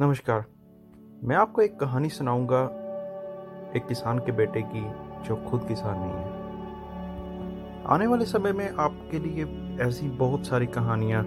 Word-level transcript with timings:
नमस्कार। 0.00 0.44
मैं 1.24 1.36
आपको 1.36 1.62
एक 1.62 1.78
कहानी 1.80 2.08
सुनाऊँगा 2.08 2.62
एक 3.76 3.86
किसान 3.86 4.18
के 4.18 4.32
बेटे 4.32 4.62
की, 4.62 4.80
जो 5.28 5.50
खुद 5.50 5.64
किसान 5.68 5.98
नहीं 5.98 6.12
है। 6.12 7.84
आने 7.86 8.06
वाले 8.06 8.24
समय 8.24 8.52
में 8.52 8.70
आपके 8.70 9.18
लिए 9.18 9.44
ऐसी 9.84 10.08
बहुत 10.08 10.46
सारी 10.46 10.66
कहानियाँ 10.66 11.22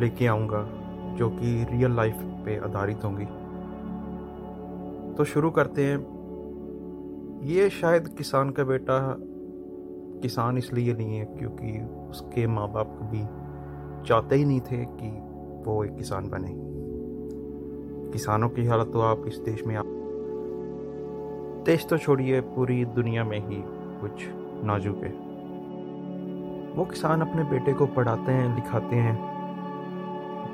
लेके 0.00 0.26
आऊँगा, 0.26 0.62
जो 1.16 1.30
कि 1.30 1.66
रियल 1.70 1.96
लाइफ 1.96 2.14
पे 2.18 2.56
आधारित 2.56 3.04
होंगी। 3.04 3.24
तो 5.14 5.24
शुरू 5.24 5.50
करते 5.50 5.86
हैं। 5.86 5.98
ये 7.44 7.70
शायद 7.70 8.08
किसान 8.08 8.50
का 8.50 8.64
बेटा 8.64 9.16
किसान 10.22 10.58
इसलिए 10.58 10.94
नहीं 10.94 11.18
है, 11.18 11.24
क्योंकि 11.24 11.80
उसके 12.10 12.46
माँ 12.46 12.72
बाप 12.72 12.98
कभी 13.02 13.22
चाहते 14.08 14.36
ही 14.36 14.44
नहीं 14.44 14.60
थे 14.60 14.84
कि 14.84 15.10
वो 15.70 15.84
एक 15.84 15.96
किसान 15.96 16.28
बने। 16.28 16.67
किसानों 18.12 18.48
की 18.48 18.66
हालत 18.66 18.90
तो 18.92 19.00
आप 19.00 19.24
इस 19.26 19.38
देश 19.38 19.64
में 19.66 19.76
आप 19.76 19.86
देश 21.66 21.86
तो 21.86 21.98
छोड़िए, 21.98 22.40
पूरी 22.40 22.84
दुनिया 22.84 23.24
में 23.24 23.38
ही 23.38 23.62
कुछ 24.00 24.28
नाजुक 24.64 24.96
है। 24.96 25.10
वो 26.76 26.84
किसान 26.84 27.20
अपने 27.20 27.44
बेटे 27.44 27.72
को 27.72 27.86
पढ़ाते 27.86 28.32
हैं, 28.32 28.54
लिखाते 28.54 28.96
हैं। 28.96 29.16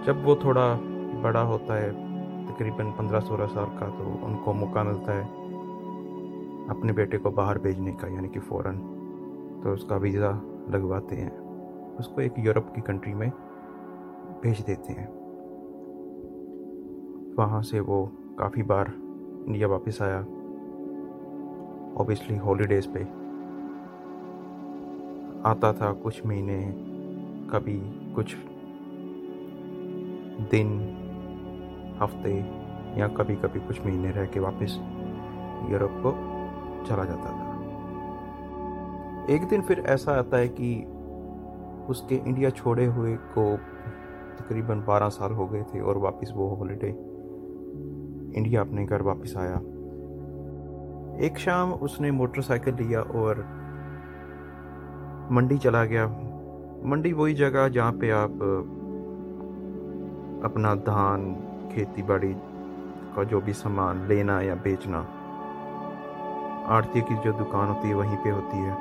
जब 0.07 0.25
वो 0.25 0.37
थोड़ा 0.37 0.75
बड़ा 1.23 1.41
होता 1.41 1.75
है, 1.75 1.91
तकरीबन 2.47 2.91
पंद्रह 2.91 3.21
सोलह 3.21 3.47
साल 3.47 3.65
का 3.65 3.89
तो 3.89 4.27
उनको 4.27 4.53
मौका 4.53 4.83
मिलता 4.83 5.13
है 5.13 5.25
अपने 6.71 6.93
बेटे 6.93 7.19
को 7.19 7.31
बाहर 7.31 7.59
भेजने 7.59 7.93
का, 7.93 8.15
यानी 8.15 8.29
कि 8.29 8.41
फ़ौरन। 8.41 8.79
तो 9.65 9.73
उसका 9.73 9.97
वीज़ा 9.97 10.31
लगवाते 10.71 11.17
हैं। 11.17 11.33
उसको 11.99 12.21
एक 12.21 12.35
यूरोप 12.39 12.73
की 12.75 12.81
कंट्री 12.81 13.15
में 13.15 13.31
भेज 14.43 14.61
देते 14.61 14.93
हैं। 14.93 15.24
वहाँ 17.39 17.63
से 17.63 17.81
वो 17.81 18.13
काफ़ी 18.39 18.63
बार 18.63 18.93
इंडिया 19.47 19.69
वापस 19.69 20.03
आया। 20.03 20.21
ऑब्वियसली 22.01 22.37
हॉलीडेज़ 22.37 22.89
पे। 22.89 23.01
आता 25.49 25.73
था 25.73 25.93
कुछ 25.93 26.27
महीने, 26.27 26.73
कभी 27.51 27.81
कुछ 28.15 28.37
दिन, 30.51 30.69
हफ़्ते, 32.03 32.35
या 33.01 33.09
कभी 33.09 33.37
कभी 33.37 33.61
कुछ 33.61 33.87
महीने 33.87 34.11
रह 34.11 34.27
के 34.27 34.41
वापस 34.41 34.79
यूरोप 35.73 35.91
को 35.93 36.13
चला 36.87 37.05
जाता 37.05 37.31
था। 37.31 37.55
एक 39.31 39.49
दिन 39.49 39.63
फिर 39.63 39.79
ऐसा 39.79 40.13
आता 40.13 40.37
है 40.37 40.49
कि 40.49 40.85
उसके 41.89 42.15
इंडिया 42.15 42.51
छोड़े 42.51 42.87
हुए 42.87 43.17
को 43.17 43.57
तकरीबन 44.39 44.81
12 44.81 45.09
साल 45.09 45.33
हो 45.33 45.47
गए 45.47 45.63
थे 45.63 45.81
और 45.81 45.99
वापस 45.99 46.33
वो 46.37 46.49
हॉलीडे 46.49 47.14
इंडिया 48.37 48.61
अपने 48.61 48.85
घर 48.85 49.03
वापस 49.03 49.35
आया। 49.37 49.57
एक 51.27 51.39
शाम 51.39 51.73
उसने 51.73 52.11
मोटरसाइकिल 52.11 52.75
लिया 52.75 53.01
और 53.01 53.39
मंडी 55.31 55.59
चला 55.59 55.85
गया। 55.85 56.07
मंडी 56.85 57.13
वही 57.13 57.35
जगह 57.35 57.69
जहाँ 57.69 57.93
पे 57.93 58.11
आप, 58.11 58.33
अपना 60.45 60.75
धान, 60.75 61.35
खेती 61.75 62.03
बाड़ी 62.03 62.35
का 63.17 63.25
जो 63.25 63.41
भी 63.41 63.53
सामान 63.53 64.07
लेना 64.09 64.41
या 64.41 64.55
बेचना, 64.55 64.99
आरती 66.67 67.01
की 67.01 67.15
जो 67.15 67.33
दुकान 67.33 67.69
होती 67.69 67.89
है 67.89 67.95
वहीं 67.95 68.17
पे 68.17 68.31
होती 68.31 68.59
है। 68.59 68.73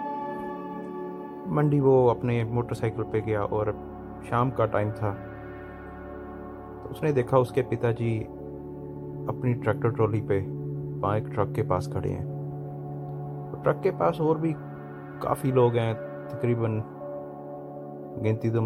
मंडी 1.51 1.79
वो 1.79 2.07
अपने 2.07 2.43
मोटरसाइकिल 2.43 3.03
पे 3.03 3.21
गया 3.21 3.43
और 3.43 3.71
शाम 4.29 4.51
का 4.51 4.65
टाइम 4.65 4.91
था। 4.91 5.11
तो 6.83 6.89
उसने 6.89 7.13
देखा 7.13 7.37
उसके 7.37 7.61
पिताजी 7.61 8.27
अपनी 9.29 9.53
ट्रैक्टर 9.53 9.89
ट्रॉली 9.89 10.21
पे 10.21 10.39
वहाँ 10.99 11.17
एक 11.17 11.27
ट्रक 11.27 11.53
के 11.55 11.61
पास 11.61 11.87
खड़े 11.87 12.09
हैं। 12.09 12.25
तो 13.51 13.63
ट्रक 13.63 13.79
के 13.83 13.91
पास 13.91 14.21
और 14.21 14.37
भी 14.37 14.53
काफ़ी 15.23 15.51
लोग 15.51 15.75
हैं, 15.75 15.95
तकरीबन 16.27 16.83
गिनती 18.23 18.49
तो 18.49 18.61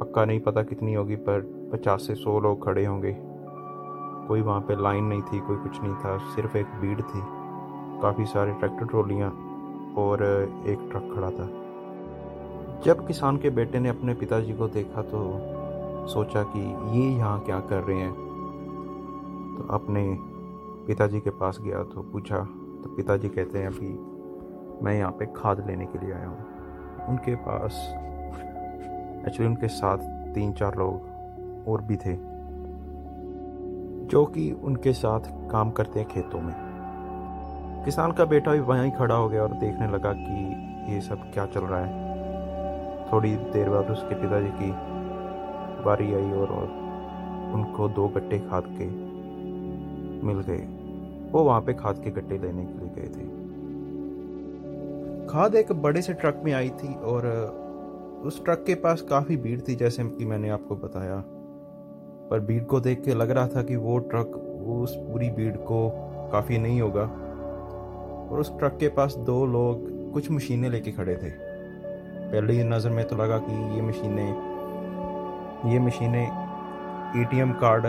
पक्का 0.00 0.24
नहीं 0.24 0.40
पता 0.40 0.62
कितनी 0.62 0.94
होगी, 0.94 1.16
पर 1.16 1.40
पचास 1.72 2.06
से 2.06 2.14
सौ 2.14 2.40
लोग 2.40 2.64
खड़े 2.64 2.86
होंगे। 2.86 3.16
कोई 4.28 4.40
वहाँ 4.40 4.60
पे 4.60 4.82
लाइन 4.82 5.04
नहीं 5.04 5.22
थी, 5.22 5.40
कोई 5.40 5.56
कुछ 5.56 5.82
नहीं 5.82 5.94
था, 5.94 6.18
सिर्फ़ 6.18 6.56
एक 6.56 6.66
भीड़ 6.66 7.00
थी। 7.00 7.22
काफ़ी 8.02 8.24
सारे 8.24 8.52
ट्रैक्टर 8.52 8.86
ट्रॉलियाँ 8.86 9.30
और 9.98 10.22
एक 10.66 10.88
ट्रक 10.92 11.12
खड़ा 11.14 11.30
था। 11.30 11.48
जब 12.84 13.06
किसान 13.06 13.36
के 13.36 13.50
बेटे 13.50 13.80
ने 13.80 13.88
अपने 13.88 14.14
पिताजी 14.14 14.52
को 14.52 14.68
देखा 14.68 15.02
तो 15.02 15.38
सोचा 16.08 16.42
कि 16.42 16.60
ये 17.00 17.16
यहाँ 17.16 17.40
क्या 17.40 17.60
कर 17.60 17.82
रहे 17.82 17.98
हैं? 17.98 18.29
अपने 19.70 20.02
पिताजी 20.86 21.20
के 21.20 21.30
पास 21.30 21.58
गया 21.60 21.82
तो 21.84 22.02
पूछा 22.02 22.38
तो 22.82 22.94
पिताजी 22.96 23.28
कहते 23.28 23.58
हैं 23.58 23.66
अभी 23.66 23.90
मैं 24.84 24.94
यहाँ 24.98 25.10
पे 25.10 25.26
खाद 25.36 25.66
लेने 25.66 25.86
के 25.86 25.98
लिए 25.98 26.14
आया 26.14 26.26
हूँ। 26.26 27.06
उनके 27.08 27.34
पास 27.34 27.72
एक्चुअली 29.26 29.48
उनके 29.48 29.68
साथ 29.68 29.98
तीन 30.34 30.52
चार 30.52 30.76
लोग 30.78 31.68
और 31.68 31.82
भी 31.82 31.96
थे 31.96 32.16
जो 34.06 34.24
कि 34.24 34.50
उनके 34.52 34.92
साथ 34.92 35.20
काम 35.50 35.70
करते 35.70 36.00
हैं 36.00 36.08
खेतों 36.08 36.40
में। 36.40 36.54
किसान 37.84 38.12
का 38.12 38.24
बेटा 38.24 38.52
भी 38.52 38.60
वहीं 38.60 38.90
खड़ा 38.90 39.14
हो 39.14 39.28
गया 39.28 39.42
और 39.42 39.52
देखने 39.52 39.86
लगा 39.86 40.12
कि 40.12 40.94
ये 40.94 41.00
सब 41.00 41.30
क्या 41.32 41.46
चल 41.46 41.60
रहा 41.60 41.80
है। 41.80 42.08
थोड़ी 43.12 43.34
देर 43.36 43.68
बाद 43.70 43.90
उसके 43.90 44.14
पिताजी 44.14 44.48
की 44.48 44.70
बारी 45.84 46.14
आई 46.14 46.30
और, 46.32 46.48
और 46.48 47.52
उनको 47.54 47.88
दो 47.88 48.08
गट्टे 48.08 48.38
खाद 48.38 48.64
के 48.68 49.09
मिल 50.24 50.40
गए। 50.40 50.66
वो 51.32 51.42
वहाँ 51.44 51.60
पे 51.60 51.74
खाद 51.74 52.00
के 52.04 52.10
गट्टे 52.10 52.38
लेने 52.38 52.64
के 52.64 52.72
लिए 52.72 52.90
गए 52.94 53.08
थे। 53.08 53.28
खाद 55.28 55.54
एक 55.54 55.72
बड़े 55.72 56.02
से 56.02 56.12
ट्रक 56.12 56.42
में 56.44 56.52
आई 56.52 56.68
थी 56.68 56.94
और 56.94 57.26
उस 58.24 58.44
ट्रक 58.44 58.64
के 58.66 58.74
पास 58.74 59.02
काफ़ी 59.02 59.36
भीड़ 59.36 59.60
थी, 59.60 59.74
जैसे 59.74 60.04
कि 60.04 60.24
मैंने 60.24 60.48
आपको 60.48 60.76
बताया। 60.76 61.24
पर 62.30 62.40
भीड़ 62.40 62.64
को 62.64 62.80
देख 62.80 63.04
के 63.04 63.14
लग 63.14 63.30
रहा 63.30 63.46
था 63.46 63.62
कि 63.62 63.76
वो 63.76 63.98
ट्रक, 63.98 64.32
वो 64.60 64.82
उस 64.82 64.96
पूरी 64.96 65.30
भीड़ 65.30 65.56
को 65.56 65.88
काफ़ी 66.32 66.58
नहीं 66.58 66.80
होगा। 66.80 67.02
और 68.30 68.40
उस 68.40 68.58
ट्रक 68.58 68.76
के 68.80 68.88
पास 68.88 69.14
दो 69.14 69.46
लोग 69.46 70.12
कुछ 70.12 70.30
मशीनें 70.30 70.70
लेके 70.70 70.92
खड़े 70.92 71.16
थे। 71.16 71.30
पहले 72.30 72.64
नज़र 72.64 72.90
में 72.90 73.08
तो 73.08 73.16
लगा 73.16 73.38
कि 73.38 73.76
ये 73.76 73.82
मशीनें 73.82 74.50
ये 75.72 75.78
मशीनें 75.78 76.26
एटीएम 77.22 77.52
कार्ड 77.52 77.86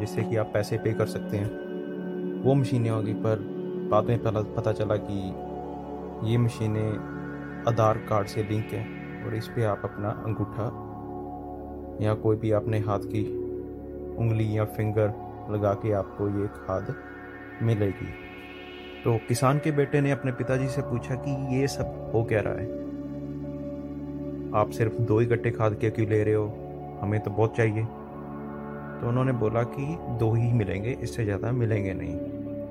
जिससे 0.00 0.22
कि 0.22 0.36
आप 0.36 0.50
पैसे 0.54 0.78
पे 0.78 0.92
कर 0.92 1.06
सकते 1.06 1.36
हैं। 1.36 1.68
वो 2.42 2.54
मशीनें 2.54 2.90
होगी, 2.90 3.12
पर 3.12 3.38
बाद 3.90 4.04
में 4.04 4.18
पता 4.54 4.72
चला 4.72 4.96
कि 4.96 5.28
ये 6.30 6.38
मशीनें 6.38 7.18
आधार 7.68 7.98
कार्ड 7.98 8.26
से 8.26 8.42
लिंक 8.42 8.64
हैं 8.64 8.98
और 9.24 9.34
इस 9.34 9.48
पर 9.48 9.66
आप 9.66 9.80
अपना 9.84 10.08
अंगूठा 10.08 10.84
या 12.06 12.14
कोई 12.14 12.36
भी 12.36 12.50
अपने 12.50 12.78
हाथ 12.78 12.98
की 12.98 13.36
उंगली 14.16 14.58
या 14.58 14.64
फिंगर 14.64 15.08
लगा 15.50 15.74
के 15.74 15.92
आपको 15.92 16.40
ये 16.40 16.46
खाद 16.46 16.94
मिलेगी। 17.62 18.08
तो 19.04 19.16
किसान 19.28 19.58
के 19.58 19.70
बेटे 19.70 20.00
ने 20.00 20.10
अपने 20.10 20.32
पिताजी 20.32 20.68
से 20.68 20.82
पूछा 20.82 21.14
कि 21.14 21.60
ये 21.60 21.68
सब 21.68 22.12
हो 22.14 22.24
क्या 22.24 22.40
रहा 22.40 22.54
है? 22.54 22.88
आप 24.54 24.70
सिर्फ़ 24.70 25.02
दो 25.02 25.18
ही 25.18 25.26
गट्टे 25.26 25.50
खाद 25.50 25.74
के 25.74 25.90
क्यों 25.90 26.08
ले 26.08 26.24
रहे 26.24 26.34
हो? 26.34 26.46
हमें 27.02 27.20
तो 27.20 27.30
बहुत 27.30 27.56
चाहिए। 27.56 27.86
तो 29.00 29.08
उन्होंने 29.08 29.32
बोला 29.32 29.62
कि 29.62 29.96
दो 30.18 30.32
ही 30.34 30.52
मिलेंगे, 30.52 30.90
इससे 30.92 31.24
ज़्यादा 31.24 31.52
मिलेंगे 31.52 31.92
नहीं। 31.94 32.16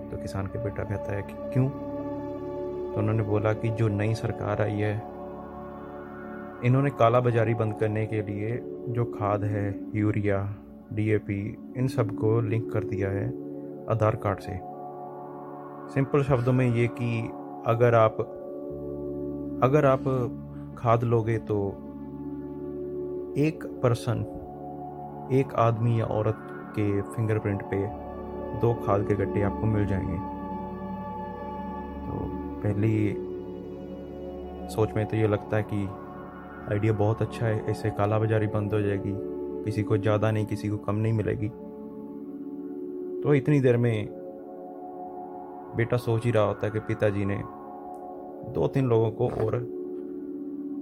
तो 0.10 0.18
किसान 0.18 0.48
के 0.48 0.64
बेटा 0.64 0.84
कहता 0.84 1.16
है 1.16 1.22
कि 1.22 1.34
क्यों? 1.54 1.70
तो 1.70 3.00
उन्होंने 3.00 3.24
बोला 3.24 3.54
कि 3.54 3.70
जो 3.70 3.88
नई 3.88 4.14
सरकार 4.14 4.62
आई 4.62 4.80
है, 4.80 4.96
इन्होंने 6.66 6.90
काला 6.90 7.20
बाजारी 7.20 7.54
बंद 7.54 7.74
करने 7.80 8.06
के 8.06 8.22
लिए 8.22 8.60
जो 8.90 9.06
खाद 9.06 9.44
है, 9.44 9.66
यूरिया, 9.96 10.38
डीएपी, 10.94 11.74
इन 11.78 11.88
सबको 11.88 12.40
लिंक 12.42 12.72
कर 12.73 12.84
दिया 12.84 13.09
है 13.09 13.28
आधार 13.90 14.16
कार्ड 14.16 14.40
से। 14.40 14.59
सिंपल 15.94 16.23
शब्दों 16.23 16.53
में 16.53 16.66
ये 16.76 16.88
कि 16.88 17.22
अगर 17.68 17.96
आप 17.96 18.18
अगर 19.64 19.85
आप 19.85 20.03
खाद 20.78 21.03
लोगे 21.03 21.38
तो 21.38 21.58
एक 23.38 23.64
पर्सन 23.84 24.23
एक 25.32 25.53
आदमी 25.53 26.00
या 26.00 26.06
औरत 26.06 26.38
के 26.76 27.02
फिंगरप्रिंट 27.02 27.62
पे 27.64 27.78
दो 28.59 28.74
खाद 28.74 29.08
के 29.08 29.16
गड्ढे 29.16 29.41
आपको 29.41 29.66
मिल 29.66 29.85
जाएँगे। 29.85 30.18
तो 32.08 32.20
पहली 32.64 33.16
सोच 34.70 34.94
में 34.96 35.06
तो 35.06 35.18
ये 35.18 35.28
लगता 35.28 35.58
है 35.58 35.64
कि 35.64 35.88
आइडिया 36.74 36.94
बहुत 36.94 37.22
अच्छा 37.22 37.46
है, 37.46 37.66
ऐसे 37.66 37.90
काला 37.90 38.20
बाजारी 38.20 38.47
बंद 38.47 38.74
हो 38.74 38.82
जाएगी, 38.82 39.14
किसी 39.66 39.84
को 39.84 39.97
ज़्यादा 39.97 40.32
नहीं, 40.32 40.46
किसी 40.46 40.70
को 40.70 40.78
कम 40.78 40.96
नहीं 40.96 41.14
मिलेगी। 41.14 41.47
तो 43.23 43.34
इतनी 43.34 43.59
देर 43.59 43.78
में 43.78 44.08
बेटा 45.76 45.97
सोच 45.97 46.26
ही 46.26 46.32
रहा 46.32 46.44
होता 46.44 46.66
है 46.68 46.72
कि 46.72 46.80
पिताजी 46.80 47.26
ने 47.26 47.41
दो 48.53 48.68
तीन 48.68 48.85
लोगों 48.85 49.12
को 49.12 49.28
और 49.28 49.56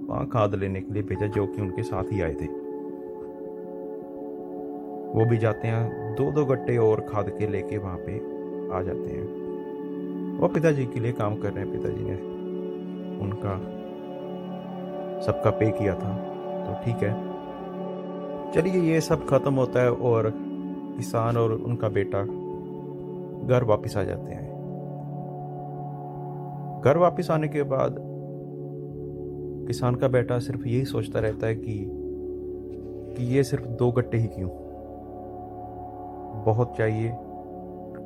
वहाँ 0.08 0.26
खाद 0.26 0.54
लेने 0.54 0.80
के 0.80 0.92
लिए 0.92 1.02
भेजा 1.02 1.26
जो 1.26 1.46
कि 1.46 1.62
उनके 1.62 1.82
साथ 1.82 2.12
ही 2.12 2.20
आए 2.20 2.34
थे। 2.34 2.65
वो 5.16 5.24
भी 5.24 5.36
जाते 5.38 5.68
हैं 5.68 6.14
दो 6.14 6.30
दो 6.32 6.44
गट्टे 6.44 6.76
और 6.76 7.00
खाद 7.00 7.28
के 7.28 7.46
लेके 7.46 7.78
वहाँ 7.78 7.96
पे 7.98 8.16
आ 8.76 8.82
जाते 8.82 9.10
हैं। 9.10 9.24
वो 10.38 10.48
पिताजी 10.48 10.84
के 10.86 11.00
लिए 11.00 11.12
काम 11.12 11.36
कर 11.36 11.52
रहे 11.52 11.64
हैं, 11.64 11.72
पिताजी 11.72 12.04
ने 12.04 12.16
उनका 13.20 13.54
सबका 15.26 15.50
पे 15.50 15.70
किया 15.70 15.94
था 15.94 16.14
तो 16.66 16.72
ठीक 16.84 17.02
है। 17.02 17.12
चलिए, 18.52 18.82
ये 18.82 19.00
सब 19.00 19.26
ख़त्म 19.26 19.54
होता 19.54 19.80
है 19.80 19.92
और 19.92 20.32
किसान 20.96 21.36
और 21.36 21.52
उनका 21.52 21.88
बेटा 21.88 22.22
घर 23.48 23.64
वापस 23.64 23.96
आ 23.96 24.02
जाते 24.02 24.32
हैं। 24.32 24.44
घर 26.84 26.96
वापस 26.96 27.30
आने 27.30 27.48
के 27.48 27.62
बाद 27.62 27.96
किसान 29.66 29.94
का 29.94 30.08
बेटा 30.08 30.38
सिर्फ़ 30.38 30.68
यही 30.68 30.84
सोचता 30.84 31.20
रहता 31.20 31.46
है 31.46 31.54
कि 31.54 31.84
कि 33.16 33.24
ये 33.34 33.42
सिर्फ़ 33.44 33.64
दो 33.64 33.90
गट्टे 33.92 34.18
ही 34.18 34.26
क्यों? 34.26 34.48
बहुत 36.46 36.76
चाहिए, 36.78 37.12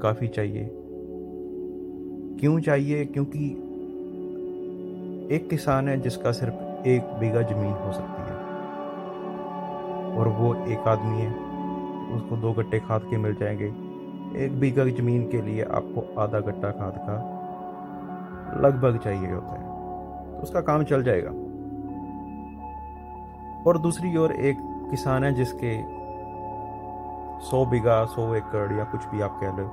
काफ़ी 0.03 0.29
चाहिए। 0.29 0.71
क्यों 2.41 2.61
चाहिए? 2.61 3.05
क्योंकि 3.05 3.51
एक 5.35 5.51
किसान 5.51 5.89
है 5.89 6.01
जिसका 6.01 6.33
सिर्फ़ 6.33 6.89
एक 6.89 7.03
बीघा 7.03 7.43
ज़मीन 7.43 7.73
हो 7.73 7.93
सकती 7.93 8.23
है। 8.23 8.37
और 10.17 10.29
वो 10.29 10.55
एक 10.55 10.79
आदमी 10.79 11.19
है, 11.19 11.31
उसको 12.17 12.37
दो 12.37 12.53
गट्टे 12.53 12.79
खाद 12.81 13.03
के 13.11 13.17
मिल 13.17 13.35
जाएँगे। 13.35 13.67
एक 14.45 14.61
बीघा 14.61 14.85
ज़मीन 14.85 15.31
के 15.31 15.43
लिए 15.43 15.63
आपको 15.63 16.21
आधा 16.21 16.41
गट्टा 16.41 16.71
खाद 16.71 16.95
का 16.97 17.37
लगभग 18.61 18.99
चाहिए 18.99 19.33
होता 19.33 19.53
है। 19.53 19.71
तो 20.37 20.43
उसका 20.43 20.61
काम 20.61 20.85
चल 20.85 21.03
जाएगा। 21.03 21.31
और 23.67 23.79
दूसरी 23.79 24.17
ओर 24.17 24.33
एक 24.33 24.57
किसान 24.91 25.25
है 25.25 25.35
जिसके 25.35 26.00
सौ 27.41 27.65
बीघा, 27.67 28.05
सौ 28.05 28.35
एकड़ 28.35 28.73
या 28.73 28.85
कुछ 28.85 29.07
भी 29.07 29.21
आप 29.21 29.39
कह 29.41 29.57
लो, 29.57 29.67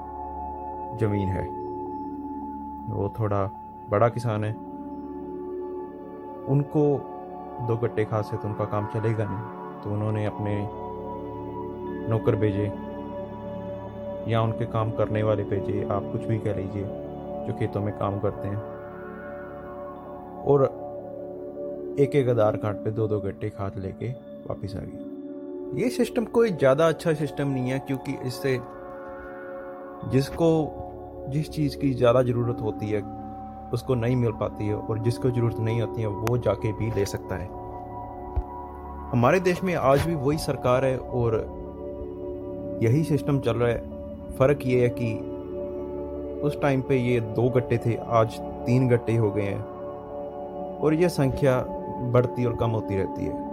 ज़मीन 0.97 1.29
है। 1.29 1.45
वो 2.89 3.13
थोड़ा 3.19 3.49
बड़ा 3.89 4.09
किसान 4.09 4.43
है। 4.43 4.51
उनको 6.47 6.83
दो 7.67 7.75
गट्टे 7.77 8.05
खाद 8.05 8.23
से 8.23 8.37
तो 8.37 8.47
उनका 8.47 8.65
काम 8.65 8.85
चलेगा 8.85 9.25
नहीं। 9.29 9.83
तो 9.83 9.89
उन्होंने 9.89 10.25
अपने 10.25 10.69
नौकर 12.09 12.35
भेजे, 12.35 12.65
या 14.31 14.41
उनके 14.41 14.65
काम 14.65 14.91
करने 14.91 15.23
वाले 15.23 15.43
भेजे, 15.43 15.87
आप 15.91 16.09
कुछ 16.11 16.23
भी 16.23 16.39
कह 16.39 16.55
लीजिए, 16.55 16.83
जो 17.47 17.53
खेतों 17.59 17.81
में 17.81 17.97
काम 17.97 18.19
करते 18.19 18.47
हैं। 18.47 18.61
और 20.43 20.63
एक 21.99 22.15
एक 22.15 22.29
आधार 22.29 22.57
कार्ड 22.57 22.77
पे 22.77 22.91
दो 22.91 23.07
दो 23.07 23.19
गट्टे 23.19 23.49
खाद 23.49 23.77
लेके 23.77 24.09
वापस 24.47 24.75
आ 24.75 24.79
गए। 24.79 25.06
ये 25.75 25.89
सिस्टम 25.89 26.25
कोई 26.25 26.51
ज़्यादा 26.51 26.87
अच्छा 26.87 27.13
सिस्टम 27.13 27.47
नहीं 27.47 27.69
है 27.69 27.79
क्योंकि 27.79 28.11
इससे 28.25 28.51
जिसको, 30.11 30.49
जिस 31.29 31.49
चीज़ 31.49 31.77
की 31.77 31.93
ज़्यादा 31.93 32.21
ज़रूरत 32.21 32.57
होती 32.61 32.89
है, 32.89 33.01
उसको 33.73 33.95
नहीं 33.95 34.15
मिल 34.15 34.31
पाती 34.31 34.67
है 34.67 34.75
और 34.75 34.99
जिसको 34.99 35.29
ज़रूरत 35.29 35.59
नहीं 35.59 35.81
होती 35.81 36.01
है, 36.01 36.07
वो 36.07 36.37
जाके 36.37 36.71
भी 36.73 36.91
ले 36.91 37.05
सकता 37.05 37.35
है। 37.35 37.47
हमारे 39.11 39.39
देश 39.39 39.63
में 39.63 39.73
आज 39.75 40.01
भी 40.01 40.15
वही 40.15 40.37
सरकार 40.37 40.85
है 40.85 40.97
और 40.97 41.35
यही 42.83 43.03
सिस्टम 43.03 43.39
चल 43.39 43.57
रहा 43.57 43.69
है। 43.69 44.35
फ़र्क 44.37 44.59
ये 44.65 44.81
है 44.81 44.89
कि 44.99 45.13
उस 46.47 46.59
टाइम 46.61 46.81
पे 46.81 46.97
ये 46.97 47.19
दो 47.19 47.49
गट्टे 47.49 47.77
थे, 47.77 47.95
आज 47.95 48.39
तीन 48.39 48.87
गट्टे 48.89 49.15
हो 49.15 49.31
गए 49.31 49.43
हैं 49.43 49.63
और 50.77 50.93
यह 50.93 51.07
संख्या 51.07 51.59
बढ़ती 52.11 52.45
और 52.45 52.55
कम 52.55 52.69
होती 52.69 52.95
रहती 52.95 53.25
है। 53.25 53.46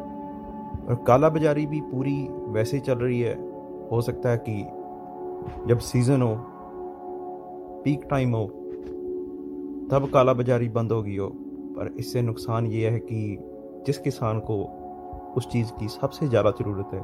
और 0.85 1.05
काला 1.07 1.29
बाजारी 1.29 1.67
भी 1.67 1.81
पूरी 1.83 2.17
वैसे 2.53 2.81
चल 2.81 2.99
रही 2.99 3.21
है। 3.21 3.35
हो 3.91 4.01
सकता 4.01 4.31
है 4.31 4.39
कि 4.49 4.57
जब 5.69 5.79
सीज़न 5.81 6.23
हो 6.23 6.35
पीक 7.85 8.07
टाइम 8.11 8.35
हो, 8.35 8.45
तब 9.91 10.09
काला 10.13 10.33
बाजारी 10.33 10.69
बंद 10.71 10.93
होगी 10.93 11.17
हो। 11.17 11.29
पर 11.77 11.95
इससे 11.99 12.23
नुकसान 12.23 12.67
ये 12.67 12.91
है 12.91 12.99
कि 13.01 13.39
जिस 13.87 13.99
किसान 13.99 14.41
को 14.41 14.57
उस 15.37 15.49
चीज़ 15.53 15.71
की 15.71 15.89
सबसे 15.91 16.29
ज़्यादा 16.29 16.51
ज़रूरत 16.51 16.95
है, 16.95 17.01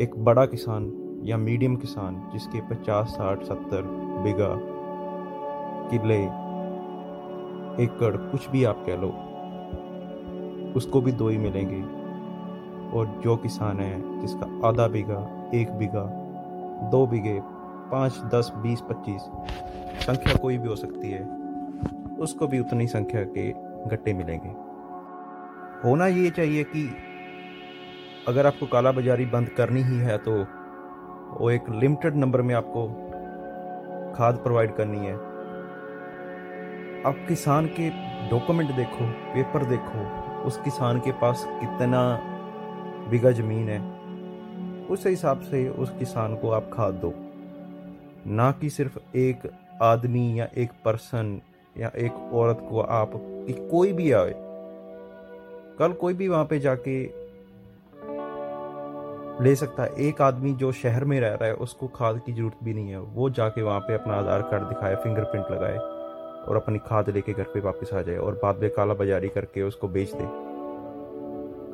एक 0.00 0.12
बड़ा 0.18 0.44
किसान 0.46 0.92
या 1.24 1.36
मीडियम 1.38 1.76
किसान 1.76 2.22
जिसके 2.32 2.60
पचास, 2.68 3.08
साठ, 3.08 3.42
सत्तर 3.42 3.82
बीघा 4.24 4.54
किले, 5.90 6.22
एकड़ 7.84 8.16
कुछ 8.16 8.48
भी 8.50 8.64
आप 8.64 8.82
कह 8.86 8.96
लो, 8.96 9.08
उसको 10.76 11.00
भी 11.00 11.12
दो 11.12 11.28
ही 11.28 11.38
मिलेंगे। 11.38 11.93
और 12.94 13.20
जो 13.24 13.36
किसान 13.36 13.80
है, 13.80 14.20
जिसका 14.20 14.68
आधा 14.68 14.86
बीघा, 14.88 15.50
एक 15.54 15.70
बीघा, 15.70 16.04
दो 16.90 17.06
बीघे, 17.06 17.38
पाँच, 17.90 18.20
दस, 18.34 18.52
बीस, 18.56 18.80
पच्चीस, 18.80 19.22
संख्या 20.06 20.36
कोई 20.36 20.58
भी 20.58 20.68
हो 20.68 20.76
सकती 20.76 21.10
है, 21.10 21.22
उसको 22.18 22.46
भी 22.46 22.58
उतनी 22.60 22.86
संख्या 22.86 23.22
के 23.28 23.50
गट्टे 23.88 24.12
मिलेंगे। 24.14 24.48
होना 25.84 26.06
ये 26.06 26.30
चाहिए 26.30 26.64
कि 26.64 26.88
अगर 28.28 28.46
आपको 28.46 28.66
काला 28.66 28.92
बाजारी 28.92 29.26
बंद 29.26 29.48
करनी 29.48 29.82
ही 29.82 29.98
है 29.98 30.18
तो 30.18 30.32
वो 31.40 31.50
एक 31.50 31.68
लिमिटेड 31.70 32.16
नंबर 32.16 32.42
में 32.42 32.54
आपको 32.54 32.86
खाद 34.16 34.36
प्रोवाइड 34.36 34.74
करनी 34.76 34.98
है। 34.98 35.14
आप 37.04 37.24
किसान 37.28 37.66
के 37.66 37.88
डॉक्यूमेंट 38.30 38.70
देखो, 38.70 39.06
पेपर 39.34 39.64
देखो, 39.64 40.04
उस 40.42 40.56
किसान 40.56 40.98
के 40.98 41.12
पास 41.12 41.44
कितना 41.50 42.00
बीघा 43.10 43.30
ज़मीन 43.30 43.68
है। 43.68 43.80
उस 44.86 45.06
हिसाब 45.06 45.40
से 45.40 45.68
उस 45.68 45.90
किसान 45.98 46.36
को 46.36 46.50
आप 46.50 46.70
खाद 46.72 46.94
दो। 46.94 47.14
ना 48.26 48.52
कि 48.52 48.70
सिर्फ़ 48.70 48.98
एक 49.16 49.50
आदमी 49.82 50.40
या 50.40 50.48
एक 50.56 50.70
पर्सन 50.84 51.40
या 51.78 51.90
एक 51.96 52.12
औरत 52.34 52.66
को 52.70 52.80
आप 52.80 53.12
कोई 53.70 53.92
भी 53.92 54.12
आए। 54.12 54.34
कल 55.78 55.92
कोई 55.92 56.14
भी 56.14 56.28
वहाँ 56.28 56.44
पे 56.44 56.58
जाके 56.58 57.24
ले 59.44 59.54
सकता 59.56 59.82
है। 59.82 59.94
एक 59.98 60.22
आदमी 60.22 60.52
जो 60.52 60.72
शहर 60.72 61.04
में 61.04 61.20
रह 61.20 61.28
रहा 61.28 61.44
है, 61.44 61.54
उसको 61.54 61.88
खाद 61.88 62.20
की 62.26 62.32
ज़रूरत 62.32 62.64
भी 62.64 62.74
नहीं 62.74 62.90
है। 62.90 62.98
वो 62.98 63.30
जाके 63.30 63.62
वहाँ 63.62 63.80
पे 63.80 63.94
अपना 63.94 64.14
आधार 64.14 64.42
कार्ड 64.42 64.64
दिखाए 64.64 64.96
फिंगरप्रिंट 64.96 65.50
लगाए 65.50 65.78
और 66.48 66.56
अपनी 66.56 66.78
खाद 66.78 67.10
लेके 67.10 67.32
घर 67.32 67.42
पे 67.42 67.60
वापस 67.60 67.94
आ 67.94 68.02
जाए 68.02 68.16
और 68.16 68.40
बाद 68.42 68.58
में 68.58 68.70
काला 68.70 68.94
बाजारी 68.94 69.28
करके 69.28 69.62
उसको 69.62 69.88
बेच 69.88 70.12
दे। 70.12 70.43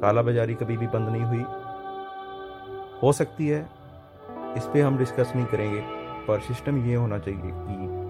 काला 0.00 0.22
बाजारी 0.22 0.54
कभी 0.54 0.76
भी 0.76 0.86
बंद 0.86 1.08
नहीं 1.08 1.22
हुई। 1.22 1.44
हो 3.02 3.12
सकती 3.12 3.48
है, 3.48 3.70
इस 4.56 4.64
पर 4.66 4.80
हम 4.80 4.98
डिस्कस 4.98 5.32
नहीं 5.36 5.46
करेंगे, 5.46 5.80
पर 6.26 6.40
सिस्टम 6.40 6.86
ये 6.86 6.94
होना 6.94 7.18
चाहिए 7.18 7.40
कि 7.44 8.00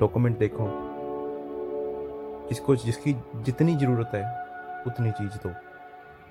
डॉक्यूमेंट 0.00 0.38
देखो। 0.38 0.86
जिसको, 2.48 2.76
जिसकी 2.76 3.16
जितनी 3.36 3.76
ज़रूरत 3.76 4.10
है, 4.14 4.42
उतनी 4.86 5.10
चीज़ 5.10 5.48
दो। 5.48 5.50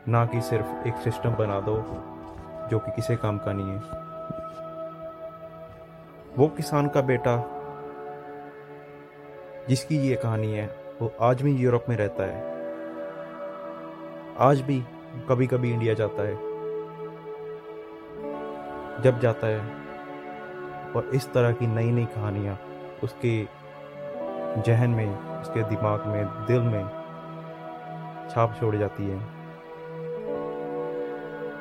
ना 0.07 0.25
कि 0.25 0.41
सिर्फ़ 0.41 0.87
एक 0.87 0.95
सिस्टम 0.95 1.29
बना 1.29 1.59
दो, 1.59 1.77
जो 2.67 2.79
कि 2.79 2.91
किसी 2.91 3.15
काम 3.15 3.37
का 3.37 3.53
नहीं 3.53 3.71
है। 3.71 3.79
वो 6.37 6.47
किसान 6.47 6.87
का 6.87 7.01
बेटा, 7.01 7.61
जिसकी 9.69 9.97
ये 9.97 10.15
कहानी 10.15 10.53
है, 10.53 10.75
वो 11.01 11.13
आज 11.21 11.41
भी 11.41 11.55
यूरोप 11.55 11.85
में 11.89 11.97
रहता 11.97 12.23
है। 12.23 12.58
आज 14.41 14.62
भी 14.62 14.84
कभी 15.29 15.48
कभी 15.48 15.74
इंडिया 15.74 15.93
जाता 15.93 16.24
है। 16.24 16.36
जब 19.01 19.19
जाता 19.19 19.48
है 19.48 19.60
और 20.91 21.10
इस 21.13 21.34
तरह 21.34 21.51
की 21.51 21.67
नई 21.67 21.91
नई 21.91 22.05
कहानियाँ 22.05 22.60
उसके 23.03 23.43
जहन 24.62 24.89
में, 24.89 25.17
उसके 25.41 25.63
दिमाग 25.63 26.08
में, 26.08 26.25
दिल 26.25 26.62
में 26.62 26.84
छाप 28.29 28.55
छोड़ 28.60 28.75
जाती 28.75 29.03
है। 29.03 29.17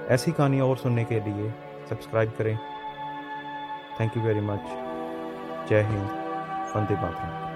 ऐसी 0.07 0.33
कहानियाँ 0.33 0.67
और 0.67 0.77
सुनने 0.77 1.05
के 1.05 1.21
लिए 1.21 1.55
सब्सक्राइब 1.91 2.33
करें। 2.39 2.59
थैंक 4.01 4.17
यू 4.17 4.23
वेरी 4.23 4.41
मच 4.41 4.63
जय 5.69 5.83
हिंद। 5.83 6.09
वंदे 6.77 6.95
मातरम। 6.95 7.48